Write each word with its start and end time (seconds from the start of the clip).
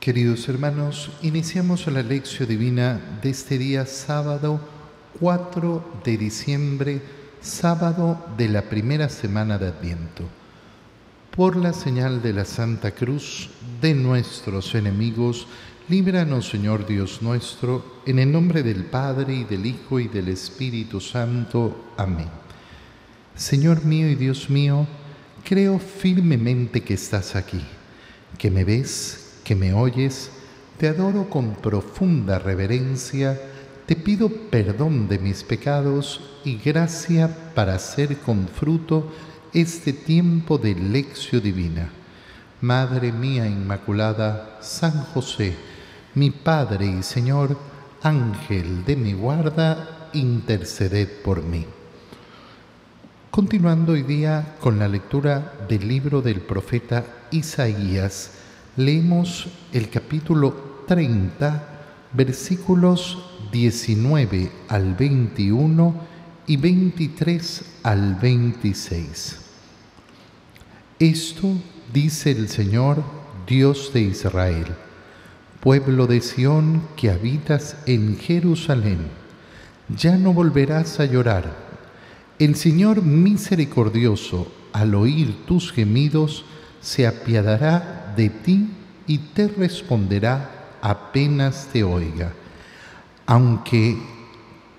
Queridos 0.00 0.48
hermanos, 0.48 1.10
iniciamos 1.20 1.86
la 1.88 2.02
lección 2.02 2.48
divina 2.48 3.18
de 3.20 3.28
este 3.28 3.58
día 3.58 3.84
sábado 3.84 4.58
4 5.20 6.00
de 6.02 6.16
diciembre, 6.16 7.02
sábado 7.42 8.18
de 8.38 8.48
la 8.48 8.62
primera 8.62 9.10
semana 9.10 9.58
de 9.58 9.66
Adviento. 9.66 10.24
Por 11.36 11.54
la 11.54 11.74
señal 11.74 12.22
de 12.22 12.32
la 12.32 12.46
Santa 12.46 12.92
Cruz 12.92 13.50
de 13.82 13.92
nuestros 13.92 14.74
enemigos, 14.74 15.46
líbranos 15.90 16.48
Señor 16.48 16.86
Dios 16.86 17.20
nuestro, 17.20 18.00
en 18.06 18.20
el 18.20 18.32
nombre 18.32 18.62
del 18.62 18.86
Padre 18.86 19.34
y 19.34 19.44
del 19.44 19.66
Hijo 19.66 20.00
y 20.00 20.08
del 20.08 20.28
Espíritu 20.28 21.02
Santo. 21.02 21.92
Amén. 21.98 22.30
Señor 23.36 23.84
mío 23.84 24.08
y 24.08 24.14
Dios 24.14 24.48
mío, 24.48 24.86
creo 25.44 25.78
firmemente 25.78 26.82
que 26.82 26.94
estás 26.94 27.36
aquí, 27.36 27.60
que 28.38 28.50
me 28.50 28.64
ves 28.64 29.19
que 29.50 29.56
me 29.56 29.74
oyes, 29.74 30.30
te 30.78 30.86
adoro 30.86 31.28
con 31.28 31.56
profunda 31.56 32.38
reverencia, 32.38 33.36
te 33.84 33.96
pido 33.96 34.28
perdón 34.28 35.08
de 35.08 35.18
mis 35.18 35.42
pecados 35.42 36.20
y 36.44 36.56
gracia 36.56 37.36
para 37.52 37.74
hacer 37.74 38.18
con 38.18 38.46
fruto 38.46 39.10
este 39.52 39.92
tiempo 39.92 40.56
de 40.56 40.76
lección 40.76 41.42
divina. 41.42 41.90
Madre 42.60 43.10
mía 43.10 43.48
Inmaculada, 43.48 44.58
San 44.60 45.02
José, 45.06 45.56
mi 46.14 46.30
Padre 46.30 46.86
y 46.86 47.02
Señor, 47.02 47.58
Ángel 48.02 48.84
de 48.84 48.94
mi 48.94 49.14
guarda, 49.14 50.10
interceded 50.12 51.08
por 51.24 51.42
mí. 51.42 51.66
Continuando 53.32 53.94
hoy 53.94 54.04
día 54.04 54.54
con 54.60 54.78
la 54.78 54.86
lectura 54.86 55.54
del 55.68 55.88
libro 55.88 56.22
del 56.22 56.40
profeta 56.40 57.04
Isaías, 57.32 58.36
leemos 58.80 59.48
el 59.72 59.90
capítulo 59.90 60.84
30, 60.86 61.68
versículos 62.12 63.18
19 63.52 64.50
al 64.68 64.94
21 64.94 65.94
y 66.46 66.56
23 66.56 67.64
al 67.82 68.14
26. 68.14 69.38
Esto 70.98 71.48
dice 71.92 72.30
el 72.30 72.48
Señor, 72.48 73.04
Dios 73.46 73.92
de 73.92 74.00
Israel, 74.00 74.66
pueblo 75.60 76.06
de 76.06 76.20
Sión 76.22 76.82
que 76.96 77.10
habitas 77.10 77.76
en 77.86 78.16
Jerusalén, 78.18 79.08
ya 79.88 80.16
no 80.16 80.32
volverás 80.32 81.00
a 81.00 81.04
llorar. 81.04 81.54
El 82.38 82.56
Señor 82.56 83.02
misericordioso, 83.02 84.50
al 84.72 84.94
oír 84.94 85.44
tus 85.46 85.70
gemidos, 85.70 86.46
se 86.80 87.06
apiadará 87.06 87.99
de 88.16 88.28
ti 88.30 88.70
y 89.06 89.18
te 89.18 89.48
responderá 89.48 90.78
apenas 90.80 91.68
te 91.72 91.82
oiga. 91.82 92.32
Aunque 93.26 93.96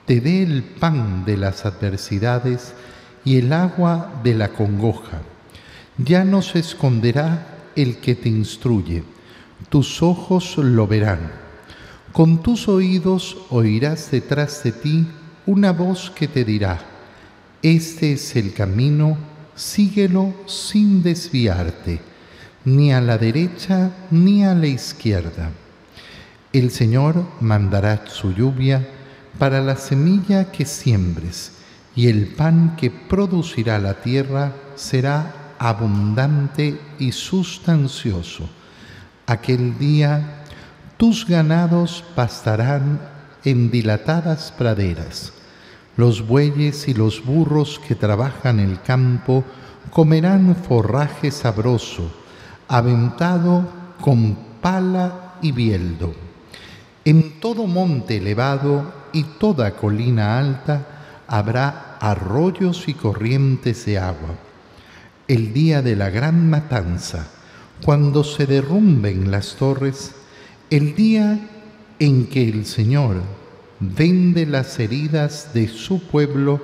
te 0.05 0.19
dé 0.19 0.43
el 0.43 0.63
pan 0.63 1.25
de 1.25 1.37
las 1.37 1.65
adversidades 1.65 2.73
y 3.23 3.37
el 3.37 3.53
agua 3.53 4.21
de 4.23 4.33
la 4.33 4.49
congoja, 4.49 5.21
ya 5.97 6.23
no 6.23 6.41
se 6.41 6.59
esconderá 6.59 7.47
el 7.75 7.97
que 7.97 8.15
te 8.15 8.29
instruye, 8.29 9.03
tus 9.69 10.01
ojos 10.01 10.57
lo 10.57 10.87
verán. 10.87 11.31
Con 12.11 12.41
tus 12.41 12.67
oídos 12.67 13.37
oirás 13.49 14.11
detrás 14.11 14.63
de 14.63 14.71
ti 14.73 15.07
una 15.45 15.71
voz 15.71 16.11
que 16.11 16.27
te 16.27 16.43
dirá, 16.43 16.79
este 17.61 18.13
es 18.13 18.35
el 18.35 18.53
camino, 18.53 19.17
síguelo 19.55 20.33
sin 20.45 21.03
desviarte 21.03 22.10
ni 22.65 22.93
a 22.93 23.01
la 23.01 23.17
derecha 23.17 23.91
ni 24.11 24.45
a 24.45 24.53
la 24.53 24.67
izquierda. 24.67 25.51
El 26.53 26.69
Señor 26.71 27.25
mandará 27.39 28.03
su 28.07 28.33
lluvia 28.33 28.87
para 29.39 29.61
la 29.61 29.75
semilla 29.75 30.51
que 30.51 30.65
siembres, 30.65 31.53
y 31.95 32.07
el 32.07 32.27
pan 32.27 32.75
que 32.77 32.91
producirá 32.91 33.79
la 33.79 33.95
tierra 33.95 34.53
será 34.75 35.55
abundante 35.59 36.79
y 36.99 37.11
sustancioso. 37.11 38.49
Aquel 39.25 39.77
día 39.77 40.43
tus 40.97 41.25
ganados 41.27 42.03
pastarán 42.15 43.01
en 43.43 43.71
dilatadas 43.71 44.53
praderas. 44.57 45.33
Los 45.97 46.25
bueyes 46.25 46.87
y 46.87 46.93
los 46.93 47.25
burros 47.25 47.81
que 47.87 47.95
trabajan 47.95 48.59
el 48.59 48.81
campo 48.81 49.43
comerán 49.89 50.55
forraje 50.55 51.31
sabroso 51.31 52.20
aventado 52.71 53.67
con 53.99 54.37
pala 54.61 55.33
y 55.41 55.51
bieldo. 55.51 56.13
En 57.03 57.41
todo 57.41 57.67
monte 57.67 58.15
elevado 58.15 58.93
y 59.11 59.23
toda 59.23 59.71
colina 59.71 60.39
alta 60.39 61.23
habrá 61.27 61.97
arroyos 61.99 62.87
y 62.87 62.93
corrientes 62.93 63.85
de 63.85 63.99
agua. 63.99 64.35
El 65.27 65.51
día 65.53 65.81
de 65.81 65.97
la 65.97 66.09
gran 66.09 66.49
matanza, 66.49 67.27
cuando 67.83 68.23
se 68.23 68.45
derrumben 68.45 69.31
las 69.31 69.57
torres, 69.57 70.15
el 70.69 70.95
día 70.95 71.39
en 71.99 72.27
que 72.27 72.47
el 72.47 72.65
Señor 72.65 73.17
vende 73.81 74.45
las 74.45 74.79
heridas 74.79 75.53
de 75.53 75.67
su 75.67 76.07
pueblo 76.07 76.61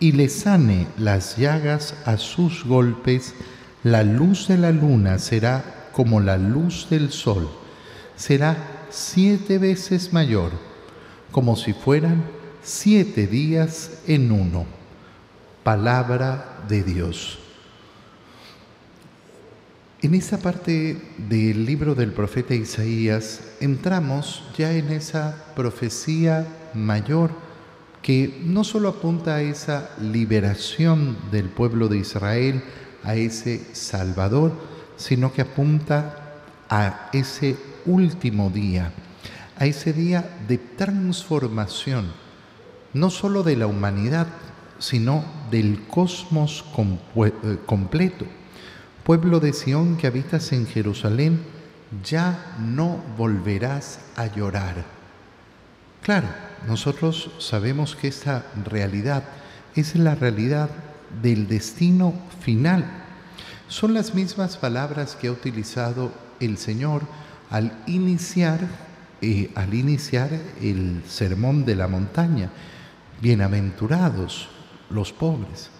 y 0.00 0.12
le 0.12 0.30
sane 0.30 0.86
las 0.96 1.36
llagas 1.36 1.94
a 2.06 2.16
sus 2.16 2.64
golpes, 2.64 3.34
la 3.82 4.04
luz 4.04 4.48
de 4.48 4.58
la 4.58 4.70
luna 4.70 5.18
será 5.18 5.88
como 5.92 6.20
la 6.20 6.38
luz 6.38 6.88
del 6.88 7.10
sol, 7.10 7.50
será 8.16 8.56
siete 8.90 9.58
veces 9.58 10.12
mayor, 10.12 10.52
como 11.30 11.56
si 11.56 11.72
fueran 11.72 12.24
siete 12.62 13.26
días 13.26 14.02
en 14.06 14.30
uno. 14.30 14.66
Palabra 15.64 16.64
de 16.68 16.82
Dios. 16.82 17.38
En 20.00 20.14
esta 20.14 20.38
parte 20.38 21.00
del 21.16 21.64
libro 21.64 21.94
del 21.94 22.12
profeta 22.12 22.54
Isaías 22.54 23.40
entramos 23.60 24.42
ya 24.58 24.72
en 24.72 24.90
esa 24.90 25.44
profecía 25.54 26.46
mayor 26.74 27.30
que 28.02 28.40
no 28.44 28.64
solo 28.64 28.88
apunta 28.88 29.36
a 29.36 29.42
esa 29.42 29.90
liberación 30.00 31.16
del 31.30 31.48
pueblo 31.48 31.86
de 31.86 31.98
Israel, 31.98 32.64
a 33.04 33.14
ese 33.14 33.74
Salvador, 33.74 34.52
sino 34.96 35.32
que 35.32 35.42
apunta 35.42 36.40
a 36.68 37.10
ese 37.12 37.56
último 37.86 38.50
día, 38.50 38.92
a 39.58 39.66
ese 39.66 39.92
día 39.92 40.38
de 40.48 40.58
transformación, 40.58 42.12
no 42.92 43.10
solo 43.10 43.42
de 43.42 43.56
la 43.56 43.66
humanidad, 43.66 44.28
sino 44.78 45.24
del 45.50 45.86
cosmos 45.86 46.64
eh, 47.16 47.58
completo. 47.66 48.26
Pueblo 49.04 49.40
de 49.40 49.52
Sión 49.52 49.96
que 49.96 50.06
habitas 50.06 50.52
en 50.52 50.66
Jerusalén, 50.66 51.40
ya 52.04 52.56
no 52.58 53.02
volverás 53.16 54.00
a 54.16 54.26
llorar. 54.26 54.84
Claro, 56.02 56.28
nosotros 56.66 57.30
sabemos 57.38 57.96
que 57.96 58.08
esta 58.08 58.46
realidad 58.64 59.24
es 59.74 59.94
la 59.94 60.14
realidad 60.14 60.70
del 61.20 61.48
destino 61.48 62.14
final. 62.40 62.84
Son 63.68 63.94
las 63.94 64.14
mismas 64.14 64.56
palabras 64.56 65.16
que 65.16 65.28
ha 65.28 65.32
utilizado 65.32 66.12
el 66.40 66.58
Señor 66.58 67.02
al 67.50 67.72
iniciar, 67.86 68.60
eh, 69.20 69.50
al 69.54 69.74
iniciar 69.74 70.30
el 70.60 71.02
sermón 71.06 71.64
de 71.64 71.76
la 71.76 71.88
montaña. 71.88 72.50
Bienaventurados 73.20 74.48
los 74.90 75.12
pobres, 75.12 75.70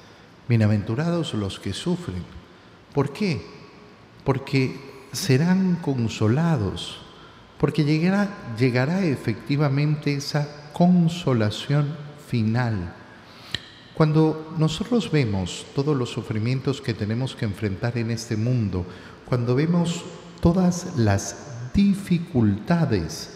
bienaventurados 0.48 1.34
los 1.34 1.58
que 1.58 1.72
sufren. 1.72 2.22
¿Por 2.94 3.12
qué? 3.12 3.42
Porque 4.24 4.78
serán 5.12 5.76
consolados, 5.76 7.00
porque 7.58 7.84
llegará, 7.84 8.28
llegará 8.58 9.04
efectivamente 9.04 10.14
esa 10.14 10.48
consolación 10.72 11.94
final 12.28 12.94
cuando 13.94 14.54
nosotros 14.58 15.10
vemos 15.10 15.66
todos 15.74 15.96
los 15.96 16.10
sufrimientos 16.10 16.80
que 16.80 16.94
tenemos 16.94 17.36
que 17.36 17.44
enfrentar 17.44 17.98
en 17.98 18.10
este 18.10 18.36
mundo, 18.36 18.86
cuando 19.26 19.54
vemos 19.54 20.04
todas 20.40 20.96
las 20.96 21.36
dificultades 21.74 23.30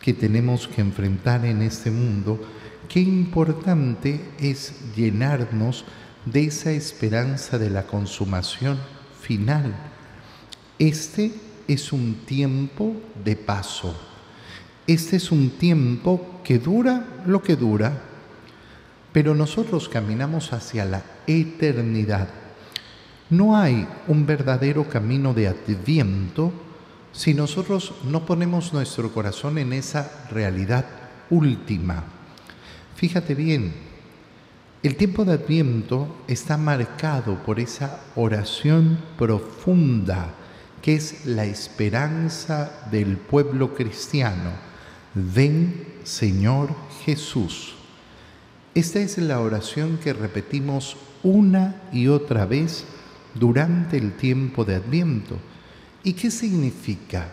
que 0.00 0.14
tenemos 0.14 0.66
que 0.66 0.80
enfrentar 0.80 1.44
en 1.44 1.62
este 1.62 1.90
mundo, 1.90 2.40
qué 2.88 3.00
importante 3.00 4.20
es 4.40 4.94
llenarnos 4.96 5.84
de 6.24 6.44
esa 6.44 6.72
esperanza 6.72 7.58
de 7.58 7.70
la 7.70 7.86
consumación 7.86 8.78
final. 9.20 9.74
Este 10.78 11.32
es 11.68 11.92
un 11.92 12.14
tiempo 12.26 12.96
de 13.22 13.36
paso. 13.36 13.94
Este 14.86 15.16
es 15.16 15.30
un 15.30 15.50
tiempo 15.50 16.40
que 16.42 16.58
dura 16.58 17.22
lo 17.26 17.42
que 17.42 17.54
dura, 17.54 18.09
pero 19.12 19.34
nosotros 19.34 19.88
caminamos 19.88 20.52
hacia 20.52 20.84
la 20.84 21.02
eternidad. 21.26 22.28
No 23.28 23.56
hay 23.56 23.86
un 24.08 24.26
verdadero 24.26 24.88
camino 24.88 25.34
de 25.34 25.48
adviento 25.48 26.52
si 27.12 27.34
nosotros 27.34 27.94
no 28.04 28.24
ponemos 28.24 28.72
nuestro 28.72 29.12
corazón 29.12 29.58
en 29.58 29.72
esa 29.72 30.28
realidad 30.30 30.84
última. 31.28 32.04
Fíjate 32.94 33.34
bien, 33.34 33.72
el 34.82 34.96
tiempo 34.96 35.24
de 35.24 35.34
Adviento 35.34 36.22
está 36.26 36.56
marcado 36.56 37.42
por 37.42 37.60
esa 37.60 38.00
oración 38.14 38.98
profunda 39.18 40.34
que 40.80 40.94
es 40.94 41.26
la 41.26 41.44
esperanza 41.44 42.86
del 42.90 43.18
pueblo 43.18 43.74
cristiano. 43.74 44.52
Ven, 45.14 45.96
Señor 46.04 46.74
Jesús. 47.04 47.74
Esta 48.74 49.00
es 49.00 49.18
la 49.18 49.40
oración 49.40 49.98
que 49.98 50.12
repetimos 50.12 50.96
una 51.24 51.82
y 51.92 52.06
otra 52.06 52.46
vez 52.46 52.84
durante 53.34 53.96
el 53.96 54.12
tiempo 54.12 54.64
de 54.64 54.76
Adviento. 54.76 55.38
¿Y 56.04 56.12
qué 56.12 56.30
significa? 56.30 57.32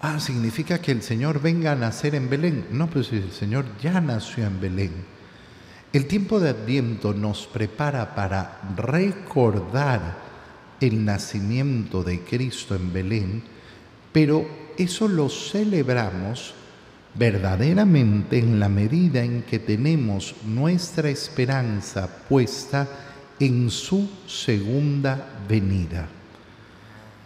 Ah, 0.00 0.18
significa 0.18 0.80
que 0.80 0.92
el 0.92 1.02
Señor 1.02 1.40
venga 1.40 1.72
a 1.72 1.76
nacer 1.76 2.16
en 2.16 2.28
Belén. 2.28 2.66
No, 2.72 2.88
pues 2.88 3.12
el 3.12 3.30
Señor 3.30 3.66
ya 3.80 4.00
nació 4.00 4.46
en 4.46 4.60
Belén. 4.60 4.92
El 5.92 6.06
tiempo 6.06 6.40
de 6.40 6.50
Adviento 6.50 7.14
nos 7.14 7.46
prepara 7.46 8.14
para 8.14 8.60
recordar 8.76 10.18
el 10.80 11.04
nacimiento 11.04 12.02
de 12.02 12.20
Cristo 12.20 12.74
en 12.74 12.92
Belén, 12.92 13.42
pero 14.12 14.46
eso 14.76 15.08
lo 15.08 15.28
celebramos 15.28 16.54
verdaderamente 17.14 18.38
en 18.38 18.60
la 18.60 18.68
medida 18.68 19.22
en 19.22 19.42
que 19.42 19.58
tenemos 19.58 20.34
nuestra 20.44 21.08
esperanza 21.08 22.08
puesta 22.28 22.88
en 23.40 23.70
su 23.70 24.08
segunda 24.26 25.40
venida. 25.48 26.08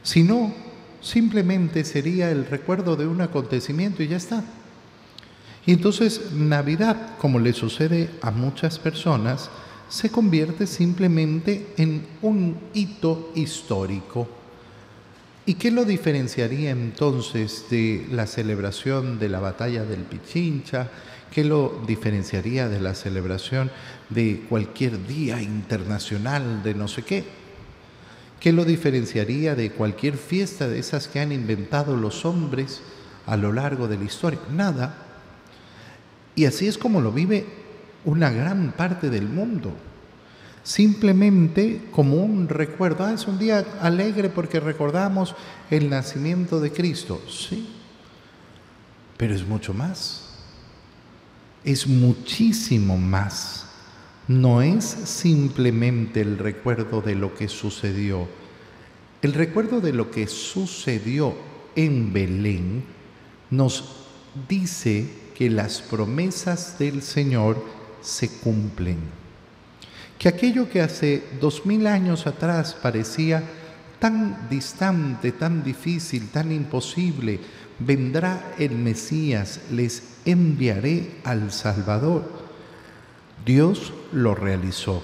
Si 0.02 0.22
no, 0.22 0.52
simplemente 1.00 1.84
sería 1.84 2.30
el 2.30 2.46
recuerdo 2.46 2.96
de 2.96 3.06
un 3.06 3.20
acontecimiento 3.20 4.02
y 4.02 4.08
ya 4.08 4.16
está. 4.16 4.44
Y 5.64 5.72
entonces 5.72 6.32
Navidad, 6.32 7.16
como 7.18 7.38
le 7.38 7.52
sucede 7.52 8.10
a 8.20 8.30
muchas 8.30 8.78
personas, 8.78 9.50
se 9.88 10.10
convierte 10.10 10.66
simplemente 10.66 11.74
en 11.76 12.06
un 12.22 12.56
hito 12.74 13.30
histórico. 13.34 14.41
¿Y 15.44 15.54
qué 15.54 15.72
lo 15.72 15.84
diferenciaría 15.84 16.70
entonces 16.70 17.64
de 17.68 18.06
la 18.12 18.28
celebración 18.28 19.18
de 19.18 19.28
la 19.28 19.40
batalla 19.40 19.84
del 19.84 20.02
Pichincha? 20.02 20.88
¿Qué 21.32 21.42
lo 21.42 21.82
diferenciaría 21.84 22.68
de 22.68 22.80
la 22.80 22.94
celebración 22.94 23.72
de 24.08 24.44
cualquier 24.48 25.04
día 25.04 25.42
internacional 25.42 26.62
de 26.62 26.74
no 26.74 26.86
sé 26.86 27.02
qué? 27.02 27.24
¿Qué 28.38 28.52
lo 28.52 28.64
diferenciaría 28.64 29.56
de 29.56 29.72
cualquier 29.72 30.16
fiesta 30.16 30.68
de 30.68 30.78
esas 30.78 31.08
que 31.08 31.18
han 31.18 31.32
inventado 31.32 31.96
los 31.96 32.24
hombres 32.24 32.80
a 33.26 33.36
lo 33.36 33.52
largo 33.52 33.88
de 33.88 33.98
la 33.98 34.04
historia? 34.04 34.38
Nada. 34.52 34.94
Y 36.36 36.44
así 36.44 36.68
es 36.68 36.78
como 36.78 37.00
lo 37.00 37.10
vive 37.10 37.46
una 38.04 38.30
gran 38.30 38.72
parte 38.72 39.10
del 39.10 39.28
mundo. 39.28 39.72
Simplemente 40.64 41.80
como 41.90 42.16
un 42.16 42.48
recuerdo. 42.48 43.04
Ah, 43.04 43.12
es 43.12 43.26
un 43.26 43.38
día 43.38 43.64
alegre 43.80 44.28
porque 44.28 44.60
recordamos 44.60 45.34
el 45.70 45.90
nacimiento 45.90 46.60
de 46.60 46.70
Cristo. 46.70 47.20
Sí, 47.28 47.68
pero 49.16 49.34
es 49.34 49.46
mucho 49.46 49.74
más. 49.74 50.28
Es 51.64 51.86
muchísimo 51.86 52.96
más. 52.96 53.66
No 54.28 54.62
es 54.62 54.84
simplemente 54.84 56.20
el 56.20 56.38
recuerdo 56.38 57.00
de 57.00 57.16
lo 57.16 57.34
que 57.34 57.48
sucedió. 57.48 58.28
El 59.20 59.34
recuerdo 59.34 59.80
de 59.80 59.92
lo 59.92 60.10
que 60.10 60.26
sucedió 60.28 61.34
en 61.74 62.12
Belén 62.12 62.84
nos 63.50 64.06
dice 64.48 65.08
que 65.34 65.50
las 65.50 65.82
promesas 65.82 66.78
del 66.78 67.02
Señor 67.02 67.64
se 68.00 68.28
cumplen. 68.28 69.21
Que 70.22 70.28
aquello 70.28 70.70
que 70.70 70.80
hace 70.80 71.20
dos 71.40 71.66
mil 71.66 71.84
años 71.84 72.28
atrás 72.28 72.76
parecía 72.80 73.42
tan 73.98 74.48
distante, 74.48 75.32
tan 75.32 75.64
difícil, 75.64 76.28
tan 76.28 76.52
imposible, 76.52 77.40
vendrá 77.80 78.54
el 78.56 78.78
Mesías, 78.78 79.62
les 79.72 80.18
enviaré 80.24 81.16
al 81.24 81.50
Salvador. 81.50 82.30
Dios 83.44 83.92
lo 84.12 84.36
realizó. 84.36 85.02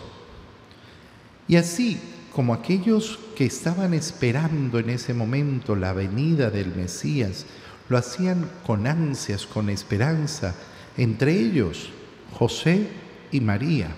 Y 1.48 1.56
así 1.56 1.98
como 2.32 2.54
aquellos 2.54 3.18
que 3.36 3.46
estaban 3.46 3.94
esperando 3.94 4.78
en 4.78 4.90
ese 4.90 5.14
momento 5.14 5.74
la 5.74 5.92
venida 5.94 6.48
del 6.48 6.76
Mesías, 6.76 7.44
lo 7.88 7.98
hacían 7.98 8.48
con 8.64 8.86
ansias, 8.86 9.46
con 9.46 9.68
esperanza, 9.68 10.54
entre 10.96 11.32
ellos 11.32 11.90
José 12.38 12.86
y 13.32 13.40
María. 13.40 13.88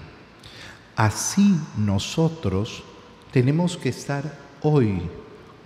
Así 1.01 1.57
nosotros 1.79 2.85
tenemos 3.33 3.79
que 3.79 3.89
estar 3.89 4.37
hoy 4.61 5.01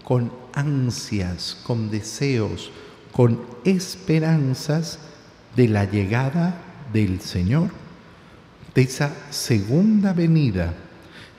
con 0.04 0.30
ansias, 0.52 1.60
con 1.66 1.90
deseos, 1.90 2.70
con 3.10 3.40
esperanzas 3.64 5.00
de 5.56 5.66
la 5.66 5.86
llegada 5.86 6.56
del 6.92 7.20
Señor, 7.20 7.70
de 8.76 8.82
esa 8.82 9.12
segunda 9.30 10.12
venida. 10.12 10.72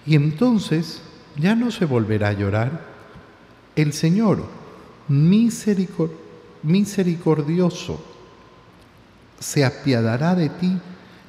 Y 0.06 0.16
entonces 0.16 1.02
ya 1.38 1.56
no 1.56 1.72
se 1.72 1.86
volverá 1.86 2.28
a 2.28 2.34
llorar. 2.34 2.82
El 3.78 3.94
Señor, 3.94 4.46
misericordioso, 5.08 8.04
se 9.40 9.64
apiadará 9.64 10.36
de 10.36 10.50
ti 10.50 10.78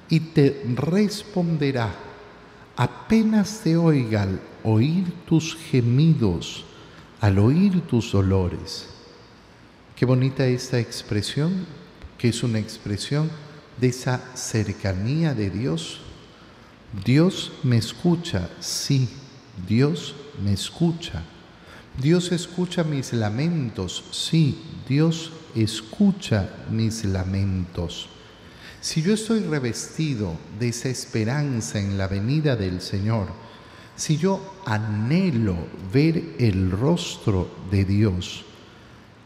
y 0.09 0.19
te 0.19 0.65
responderá, 0.75 2.06
apenas 2.77 3.61
te 3.65 3.77
oiga 3.77 4.23
al 4.23 4.41
oír 4.63 5.11
tus 5.27 5.57
gemidos, 5.57 6.65
al 7.21 7.39
oír 7.39 7.81
tus 7.83 8.13
dolores. 8.13 8.89
Qué 9.97 10.05
bonita 10.05 10.47
esta 10.47 10.79
expresión, 10.79 11.67
que 12.19 12.29
es 12.29 12.43
una 12.43 12.59
expresión 12.59 13.31
de 13.81 13.89
esa 13.89 14.21
cercanía 14.35 15.35
de 15.35 15.51
Dios. 15.51 16.01
Dios 17.05 17.53
me 17.63 17.79
escucha, 17.79 18.51
sí, 18.61 19.09
Dios 19.67 20.15
me 20.43 20.53
escucha. 20.53 21.23
Dios 22.01 22.31
escucha 22.31 22.85
mis 22.85 23.15
lamentos, 23.15 24.05
sí, 24.11 24.59
Dios 24.87 25.33
escucha 25.55 26.51
mis 26.71 27.07
lamentos. 27.07 28.11
Si 28.87 29.03
yo 29.03 29.15
estoy 29.15 29.41
revestido 29.41 30.37
de 30.61 30.69
esa 30.69 30.89
esperanza 30.89 31.81
en 31.81 31.99
la 31.99 32.07
venida 32.07 32.55
del 32.55 32.81
Señor, 32.81 33.27
si 33.97 34.17
yo 34.17 34.55
anhelo 34.65 35.57
ver 35.93 36.37
el 36.39 36.71
rostro 36.71 37.51
de 37.69 37.85
Dios, 37.85 38.45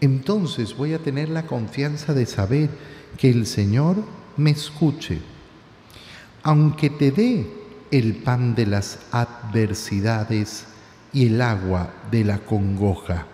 entonces 0.00 0.74
voy 0.74 0.94
a 0.94 0.98
tener 1.00 1.28
la 1.28 1.44
confianza 1.46 2.14
de 2.14 2.24
saber 2.24 2.70
que 3.18 3.28
el 3.28 3.46
Señor 3.46 4.02
me 4.38 4.52
escuche. 4.52 5.20
Aunque 6.42 6.88
te 6.88 7.10
dé 7.10 7.46
el 7.90 8.14
pan 8.14 8.54
de 8.54 8.64
las 8.64 9.00
adversidades 9.12 10.64
y 11.12 11.26
el 11.26 11.42
agua 11.42 11.92
de 12.10 12.24
la 12.24 12.38
congoja, 12.38 13.26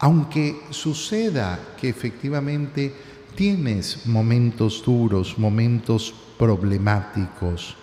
aunque 0.00 0.60
suceda 0.70 1.76
que 1.80 1.88
efectivamente 1.88 3.11
tienes 3.34 4.06
momentos 4.06 4.82
duros, 4.84 5.38
momentos 5.38 6.14
problemáticos, 6.38 7.76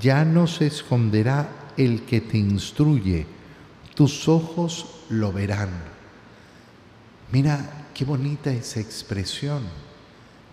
ya 0.00 0.24
no 0.24 0.46
se 0.46 0.66
esconderá 0.66 1.72
el 1.76 2.02
que 2.02 2.20
te 2.20 2.38
instruye, 2.38 3.26
tus 3.94 4.28
ojos 4.28 4.86
lo 5.08 5.32
verán. 5.32 5.70
Mira 7.32 7.88
qué 7.94 8.04
bonita 8.04 8.52
esa 8.52 8.80
expresión, 8.80 9.62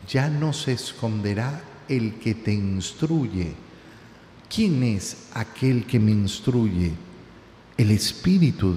ya 0.07 0.29
no 0.29 0.53
se 0.53 0.73
esconderá 0.73 1.61
el 1.87 2.15
que 2.15 2.35
te 2.35 2.53
instruye. 2.53 3.53
¿Quién 4.53 4.83
es 4.83 5.27
aquel 5.33 5.85
que 5.85 5.99
me 5.99 6.11
instruye? 6.11 6.93
El 7.77 7.91
Espíritu, 7.91 8.75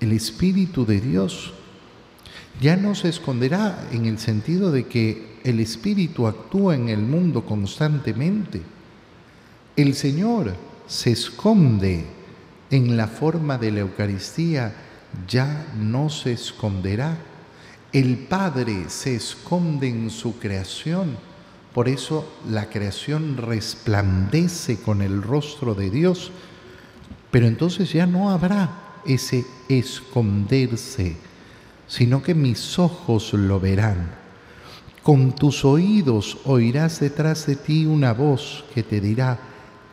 el 0.00 0.12
Espíritu 0.12 0.86
de 0.86 1.00
Dios 1.00 1.52
ya 2.60 2.76
no 2.76 2.94
se 2.94 3.08
esconderá 3.08 3.88
en 3.92 4.06
el 4.06 4.18
sentido 4.18 4.70
de 4.70 4.86
que 4.86 5.38
el 5.44 5.60
Espíritu 5.60 6.26
actúa 6.26 6.74
en 6.74 6.88
el 6.88 7.00
mundo 7.00 7.44
constantemente. 7.44 8.62
El 9.76 9.94
Señor 9.94 10.54
se 10.86 11.12
esconde 11.12 12.04
en 12.70 12.96
la 12.96 13.06
forma 13.06 13.58
de 13.58 13.70
la 13.72 13.80
Eucaristía, 13.80 14.74
ya 15.28 15.66
no 15.76 16.08
se 16.08 16.32
esconderá. 16.32 17.16
El 17.92 18.16
Padre 18.18 18.84
se 18.88 19.14
esconde 19.14 19.88
en 19.88 20.10
su 20.10 20.38
creación, 20.38 21.16
por 21.74 21.88
eso 21.88 22.30
la 22.48 22.68
creación 22.68 23.36
resplandece 23.36 24.78
con 24.78 25.02
el 25.02 25.22
rostro 25.22 25.74
de 25.74 25.90
Dios, 25.90 26.32
pero 27.30 27.46
entonces 27.46 27.92
ya 27.92 28.06
no 28.06 28.30
habrá 28.30 29.00
ese 29.06 29.44
esconderse, 29.68 31.16
sino 31.92 32.22
que 32.22 32.34
mis 32.34 32.78
ojos 32.78 33.34
lo 33.34 33.60
verán. 33.60 34.12
Con 35.02 35.34
tus 35.34 35.62
oídos 35.62 36.38
oirás 36.44 37.00
detrás 37.00 37.44
de 37.44 37.56
ti 37.56 37.84
una 37.84 38.14
voz 38.14 38.64
que 38.74 38.82
te 38.82 38.98
dirá, 38.98 39.38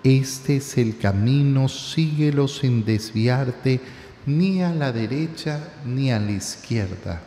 este 0.01 0.57
es 0.57 0.77
el 0.77 0.97
camino, 0.97 1.67
síguelo 1.67 2.47
sin 2.47 2.85
desviarte 2.85 3.81
ni 4.25 4.63
a 4.63 4.73
la 4.73 4.93
derecha 4.93 5.73
ni 5.85 6.09
a 6.09 6.21
la 6.21 6.31
izquierda. 6.31 7.21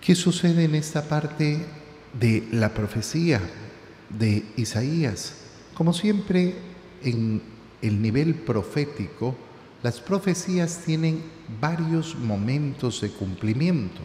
¿Qué 0.00 0.14
sucede 0.14 0.62
en 0.62 0.76
esta 0.76 1.02
parte 1.02 1.66
de 2.12 2.46
la 2.52 2.72
profecía 2.72 3.40
de 4.08 4.44
Isaías? 4.56 5.34
Como 5.74 5.92
siempre 5.92 6.54
en 7.02 7.42
el 7.82 8.00
nivel 8.00 8.36
profético, 8.36 9.34
las 9.82 10.00
profecías 10.00 10.82
tienen 10.84 11.22
varios 11.60 12.14
momentos 12.16 13.00
de 13.00 13.10
cumplimiento. 13.10 14.00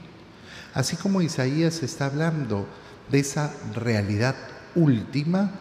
Así 0.74 0.96
como 0.96 1.22
Isaías 1.22 1.84
está 1.84 2.05
hablando 2.05 2.65
de 3.10 3.20
esa 3.20 3.53
realidad 3.74 4.36
última, 4.75 5.51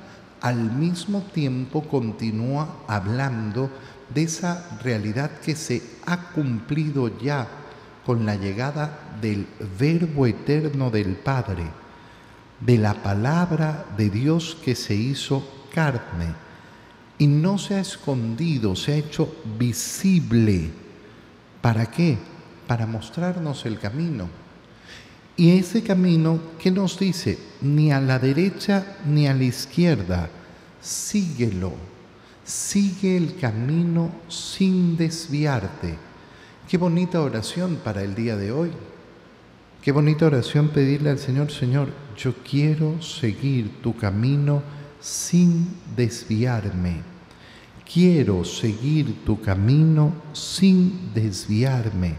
al 0.41 0.71
mismo 0.73 1.23
tiempo 1.23 1.83
continúa 1.89 2.83
hablando 2.87 3.71
de 4.13 4.25
esa 4.25 4.79
realidad 4.83 5.31
que 5.45 5.57
se 5.57 5.83
ha 6.07 6.31
cumplido 6.33 7.19
ya 7.19 7.49
con 8.05 8.27
la 8.27 8.37
llegada 8.37 9.17
del 9.21 9.47
Verbo 9.79 10.27
eterno 10.27 10.91
del 10.91 11.17
Padre, 11.17 11.65
de 12.61 12.79
la 12.79 12.95
palabra 13.03 13.87
de 13.97 14.11
Dios 14.11 14.57
que 14.63 14.75
se 14.75 14.95
hizo 14.95 15.49
carne 15.73 16.44
y 17.19 17.27
no 17.27 17.59
se 17.59 17.75
ha 17.75 17.81
escondido, 17.81 18.75
se 18.75 18.93
ha 18.93 18.97
hecho 18.97 19.35
visible. 19.59 20.71
¿Para 21.61 21.87
qué? 21.87 22.19
Para 22.67 22.87
mostrarnos 22.87 23.67
el 23.67 23.79
camino. 23.79 24.29
Y 25.37 25.59
ese 25.59 25.83
camino, 25.83 26.39
¿qué 26.59 26.71
nos 26.71 26.99
dice? 26.99 27.39
Ni 27.61 27.91
a 27.91 28.01
la 28.01 28.19
derecha 28.19 28.99
ni 29.07 29.27
a 29.27 29.35
la 29.35 29.45
izquierda, 29.45 30.29
síguelo, 30.81 31.73
sigue 32.45 33.17
el 33.17 33.37
camino 33.37 34.13
sin 34.29 34.97
desviarte. 34.97 35.97
Qué 36.69 36.79
bonita 36.79 37.21
oración 37.21 37.79
para 37.83 38.03
el 38.03 38.15
día 38.15 38.37
de 38.37 38.53
hoy. 38.53 38.71
Qué 39.83 39.93
bonita 39.93 40.27
oración 40.27 40.69
pedirle 40.69 41.11
al 41.11 41.19
Señor, 41.19 41.51
Señor, 41.51 41.89
yo 42.17 42.33
quiero 42.49 43.03
seguir 43.03 43.83
tu 43.83 43.97
camino 43.97 44.63
sin 45.05 45.69
desviarme. 45.95 47.03
Quiero 47.93 48.43
seguir 48.43 49.23
tu 49.27 49.43
camino 49.43 50.15
sin 50.33 51.13
desviarme. 51.13 52.15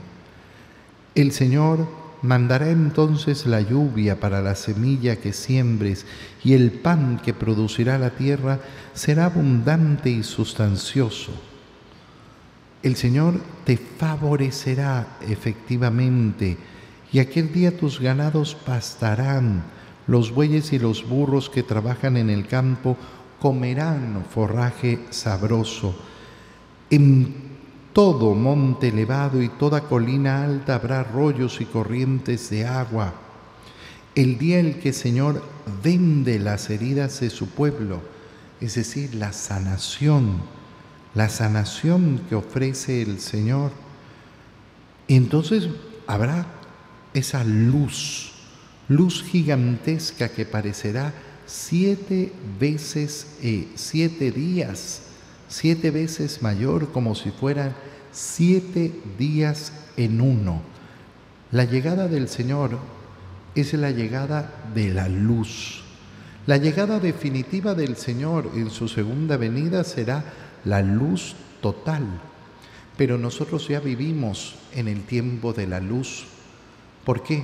El 1.16 1.32
Señor 1.32 1.88
mandará 2.22 2.70
entonces 2.70 3.48
la 3.48 3.62
lluvia 3.62 4.20
para 4.20 4.40
la 4.44 4.54
semilla 4.54 5.16
que 5.16 5.34
siembres 5.34 6.06
y 6.44 6.54
el 6.54 6.72
pan 6.72 7.20
que 7.24 7.34
producirá 7.34 7.98
la 7.98 8.12
tierra 8.12 8.60
será 8.94 9.26
abundante 9.26 10.12
y 10.12 10.22
sustancioso. 10.22 11.32
El 12.84 12.96
Señor 12.96 13.42
te 13.64 13.78
favorecerá 13.78 15.18
efectivamente 15.22 16.56
y 17.12 17.18
aquel 17.18 17.52
día 17.52 17.76
tus 17.76 18.00
ganados 18.00 18.54
pastarán 18.54 19.64
los 20.08 20.32
bueyes 20.32 20.72
y 20.74 20.80
los 20.80 21.08
burros 21.08 21.50
que 21.50 21.64
trabajan 21.64 22.18
en 22.18 22.30
el 22.30 22.48
campo 22.48 22.98
comerán 23.40 24.26
forraje 24.30 25.00
sabroso. 25.10 25.96
En 26.90 27.46
todo 27.94 28.36
monte 28.36 28.90
elevado 28.90 29.42
y 29.42 29.50
toda 29.50 29.82
colina 29.82 30.44
alta 30.44 30.76
habrá 30.76 31.00
arroyos 31.00 31.62
y 31.62 31.66
corrientes 31.66 32.50
de 32.50 32.66
agua. 32.66 33.14
El 34.14 34.38
día 34.38 34.60
en 34.60 34.80
que 34.80 34.90
el 34.90 34.96
Señor 34.96 35.42
vende 35.84 36.40
las 36.40 36.70
heridas 36.70 37.20
de 37.20 37.30
su 37.30 37.50
pueblo, 37.50 38.02
es 38.62 38.76
decir, 38.76 39.16
la 39.16 39.34
sanación, 39.34 40.42
la 41.14 41.30
sanación 41.30 42.22
que 42.30 42.36
ofrece 42.36 43.02
el 43.02 43.20
Señor, 43.20 43.72
entonces 45.08 45.70
habrá 46.08 46.46
esa 47.14 47.44
luz 47.44 48.35
luz 48.88 49.24
gigantesca 49.24 50.30
que 50.30 50.46
parecerá 50.46 51.14
siete 51.46 52.32
veces, 52.60 53.38
eh, 53.42 53.68
siete 53.76 54.32
días, 54.32 55.02
siete 55.48 55.92
veces 55.92 56.42
mayor, 56.42 56.92
como 56.92 57.16
si 57.16 57.32
fueran 57.32 57.76
siete 58.12 58.92
días 59.18 59.74
en 59.98 60.22
uno. 60.22 60.62
La 61.52 61.66
llegada 61.66 62.08
del 62.08 62.28
Señor 62.28 62.80
es 63.54 63.74
la 63.74 63.92
llegada 63.92 64.52
de 64.74 64.94
la 64.94 65.08
luz. 65.08 65.84
La 66.48 66.58
llegada 66.58 67.00
definitiva 67.00 67.74
del 67.74 67.96
Señor 67.96 68.52
en 68.56 68.70
su 68.70 68.88
segunda 68.88 69.38
venida 69.38 69.84
será 69.84 70.24
la 70.64 70.82
luz 70.82 71.36
total. 71.62 72.06
Pero 72.98 73.18
nosotros 73.18 73.68
ya 73.68 73.80
vivimos 73.80 74.56
en 74.74 74.88
el 74.88 75.04
tiempo 75.04 75.54
de 75.54 75.68
la 75.68 75.80
luz. 75.80 76.26
¿Por 77.04 77.24
qué? 77.24 77.44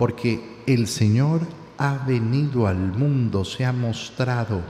Porque 0.00 0.40
el 0.64 0.86
Señor 0.86 1.42
ha 1.76 1.98
venido 2.06 2.66
al 2.66 2.78
mundo, 2.78 3.44
se 3.44 3.66
ha 3.66 3.72
mostrado, 3.72 4.62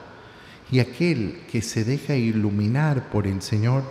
y 0.73 0.81
aquel 0.81 1.43
que 1.49 1.63
se 1.63 1.85
deja 1.85 2.17
iluminar 2.17 3.11
por 3.11 3.29
el 3.29 3.41
Señor 3.41 3.85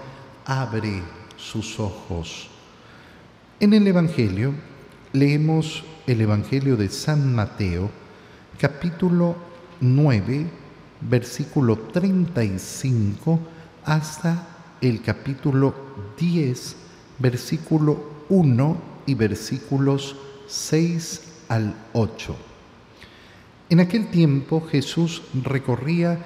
abre 0.43 1.01
sus 1.38 1.79
ojos. 1.79 2.50
En 3.62 3.74
el 3.74 3.88
Evangelio 3.88 4.51
leemos 5.13 5.86
el 6.08 6.19
Evangelio 6.19 6.75
de 6.75 6.89
San 6.89 7.34
Mateo, 7.34 7.89
capítulo 8.60 9.38
9, 9.79 10.46
versículo 11.00 11.77
35 11.77 13.39
hasta 13.86 14.75
el 14.81 15.01
capítulo 15.01 15.74
10, 16.19 16.75
versículo 17.17 18.25
1 18.27 18.77
y 19.05 19.13
versículos 19.13 20.17
6 20.50 21.28
al 21.49 21.75
8. 21.93 22.35
En 23.69 23.79
aquel 23.79 24.07
tiempo 24.07 24.65
Jesús 24.71 25.23
recorría 25.43 26.17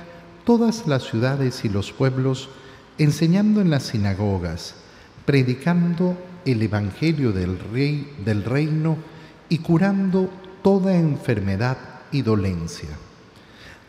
todas 0.46 0.86
las 0.88 1.04
ciudades 1.04 1.66
y 1.66 1.70
los 1.70 1.92
pueblos, 1.92 2.50
enseñando 2.98 3.60
en 3.62 3.70
las 3.70 3.84
sinagogas, 3.84 4.76
predicando 5.26 6.18
el 6.46 6.62
Evangelio 6.62 7.32
del, 7.32 7.58
rey, 7.58 8.14
del 8.24 8.44
reino 8.44 8.98
y 9.50 9.60
curando 9.60 10.30
toda 10.62 10.96
enfermedad 10.96 11.78
y 12.12 12.22
dolencia. 12.22 12.90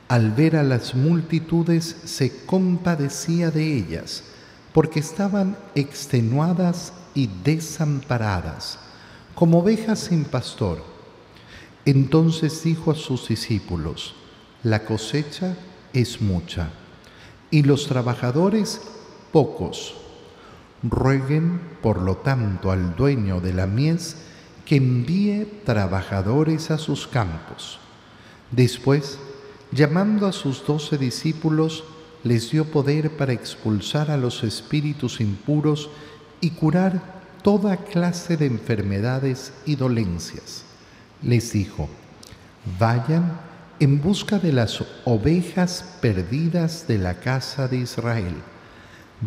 Al 0.08 0.32
ver 0.32 0.56
a 0.56 0.62
las 0.62 0.94
multitudes 0.94 1.96
se 2.04 2.44
compadecía 2.46 3.50
de 3.50 3.76
ellas, 3.76 4.24
porque 4.72 5.00
estaban 5.00 5.56
extenuadas 5.74 6.92
y 7.14 7.28
desamparadas, 7.44 8.78
como 9.34 9.60
ovejas 9.60 10.00
sin 10.00 10.24
pastor 10.24 10.93
entonces 11.86 12.62
dijo 12.64 12.90
a 12.90 12.94
sus 12.94 13.28
discípulos, 13.28 14.14
la 14.62 14.84
cosecha 14.84 15.56
es 15.92 16.22
mucha 16.22 16.70
y 17.50 17.62
los 17.62 17.86
trabajadores 17.86 18.80
pocos. 19.32 19.94
Rueguen, 20.82 21.60
por 21.82 22.00
lo 22.00 22.16
tanto, 22.18 22.70
al 22.70 22.96
dueño 22.96 23.40
de 23.40 23.52
la 23.52 23.66
mies 23.66 24.16
que 24.64 24.76
envíe 24.76 25.46
trabajadores 25.64 26.70
a 26.70 26.78
sus 26.78 27.06
campos. 27.06 27.78
Después, 28.50 29.18
llamando 29.70 30.26
a 30.26 30.32
sus 30.32 30.66
doce 30.66 30.96
discípulos, 30.96 31.84
les 32.22 32.50
dio 32.50 32.64
poder 32.64 33.16
para 33.16 33.34
expulsar 33.34 34.10
a 34.10 34.16
los 34.16 34.42
espíritus 34.42 35.20
impuros 35.20 35.90
y 36.40 36.50
curar 36.50 37.22
toda 37.42 37.76
clase 37.76 38.38
de 38.38 38.46
enfermedades 38.46 39.52
y 39.66 39.76
dolencias 39.76 40.63
les 41.25 41.52
dijo, 41.52 41.88
vayan 42.78 43.40
en 43.81 44.00
busca 44.00 44.38
de 44.38 44.52
las 44.52 44.85
ovejas 45.04 45.97
perdidas 46.00 46.87
de 46.87 46.99
la 46.99 47.14
casa 47.14 47.69
de 47.69 47.78
Israel. 47.78 48.35